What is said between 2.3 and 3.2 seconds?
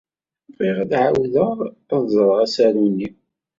asaru-nni.